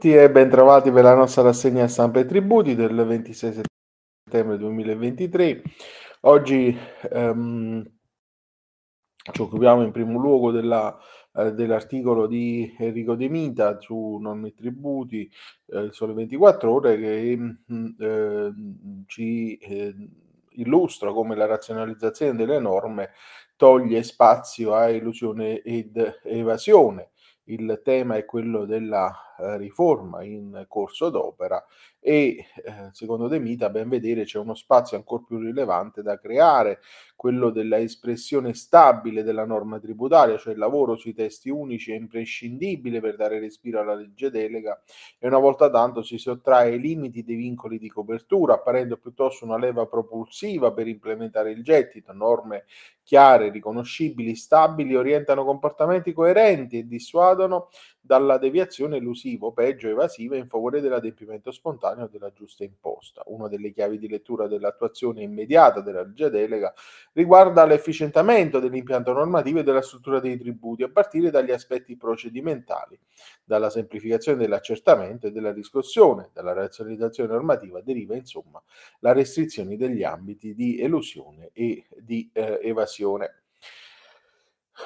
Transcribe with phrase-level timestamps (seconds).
[0.00, 3.62] e bentrovati per la nostra rassegna stampa e tributi del 26
[4.24, 5.62] settembre 2023.
[6.20, 6.76] Oggi
[7.10, 7.90] ehm,
[9.32, 10.96] ci occupiamo in primo luogo della,
[11.34, 15.28] eh, dell'articolo di Enrico De Mita su norme e tributi,
[15.66, 17.38] eh, il Sole 24 Ore, che
[17.98, 18.52] eh,
[19.06, 19.94] ci eh,
[20.50, 23.10] illustra come la razionalizzazione delle norme
[23.56, 27.10] toglie spazio a illusione ed evasione
[27.48, 31.64] il tema è quello della eh, riforma in corso d'opera
[32.00, 36.18] e eh, secondo De Mita, a ben vedere, c'è uno spazio ancora più rilevante da
[36.18, 36.80] creare,
[37.16, 43.00] quello della espressione stabile della norma tributaria, cioè il lavoro sui testi unici è imprescindibile
[43.00, 44.80] per dare respiro alla legge delega
[45.18, 49.58] e una volta tanto si sottrae ai limiti dei vincoli di copertura, apparendo piuttosto una
[49.58, 52.64] leva propulsiva per implementare il gettito, norme
[53.08, 57.70] chiare, riconoscibili, stabili, orientano comportamenti coerenti e dissuadono
[58.08, 63.22] dalla deviazione elusiva o peggio evasiva in favore dell'adempimento spontaneo della giusta imposta.
[63.26, 66.72] Una delle chiavi di lettura dell'attuazione immediata della legge delega
[67.12, 72.98] riguarda l'efficientamento dell'impianto normativo e della struttura dei tributi a partire dagli aspetti procedimentali,
[73.42, 78.62] dalla semplificazione dell'accertamento e della riscossione, dalla razionalizzazione normativa deriva insomma
[79.00, 83.34] la restrizione degli ambiti di elusione e di eh, evasione comunicazione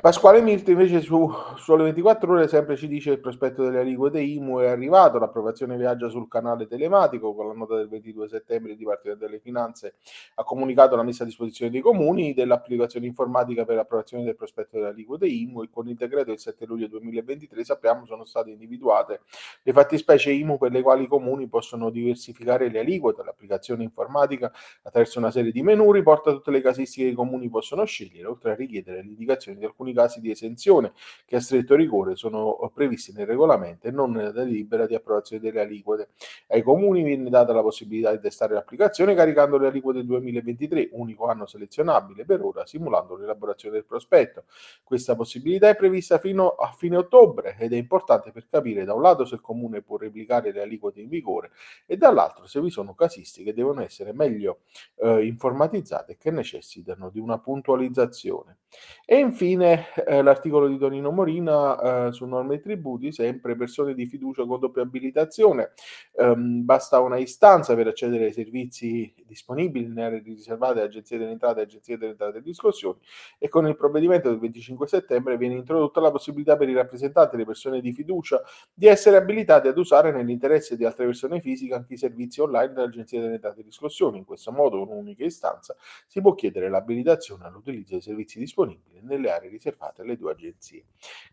[0.00, 4.58] Pasquale Mirti invece su Sole 24 Ore sempre ci dice il prospetto delle aliquote IMU
[4.60, 9.26] è arrivato, l'approvazione viaggia sul canale telematico con la nota del 22 settembre il Dipartimento
[9.26, 9.96] delle Finanze
[10.36, 14.88] ha comunicato la messa a disposizione dei comuni dell'applicazione informatica per l'approvazione del prospetto delle
[14.88, 19.20] aliquote IMU e con il decreto del 7 luglio 2023 sappiamo sono state individuate
[19.62, 24.50] le fattispecie IMU per le quali i comuni possono diversificare le aliquote, l'applicazione informatica
[24.82, 28.52] attraverso una serie di menu riporta tutte le casistiche che i comuni possono scegliere oltre
[28.52, 30.92] a richiedere l'indicazione del alcuni casi di esenzione
[31.26, 35.60] che a stretto rigore sono previsti nel regolamento e non nella delibera di approvazione delle
[35.60, 36.10] aliquote.
[36.48, 41.46] Ai comuni viene data la possibilità di testare l'applicazione caricando le aliquote 2023, unico anno
[41.46, 44.44] selezionabile per ora, simulando l'elaborazione del prospetto.
[44.82, 49.02] Questa possibilità è prevista fino a fine ottobre ed è importante per capire da un
[49.02, 51.50] lato se il comune può replicare le aliquote in vigore
[51.86, 54.60] e dall'altro se vi sono casistiche che devono essere meglio
[54.96, 58.58] eh, informatizzate e che necessitano di una puntualizzazione.
[59.04, 63.94] E infine Infine eh, l'articolo di Tonino Morina eh, su norme e tributi, sempre persone
[63.94, 65.72] di fiducia con doppia abilitazione.
[66.12, 71.62] Um, basta una istanza per accedere ai servizi disponibili nelle aree riservate agenzie delle entrate
[71.62, 72.98] e delle entrate e discussioni
[73.38, 77.46] e con il provvedimento del 25 settembre viene introdotta la possibilità per i rappresentanti delle
[77.46, 78.42] persone di fiducia
[78.72, 83.20] di essere abilitati ad usare nell'interesse di altre persone fisiche anche i servizi online dell'agenzia
[83.20, 84.18] delle entrate e discussioni.
[84.18, 85.74] In questo modo, con un'unica istanza,
[86.06, 90.84] si può chiedere l'abilitazione all'utilizzo dei servizi disponibili nelle aree riservate alle due agenzie.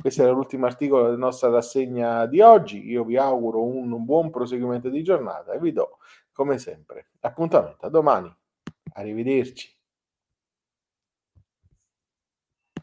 [0.00, 2.86] Questo era l'ultimo articolo della nostra rassegna di oggi.
[2.88, 5.98] Io vi auguro un buon proseguimento di giornata e vi do,
[6.32, 8.34] come sempre, appuntamento a domani.
[8.94, 9.79] Arrivederci.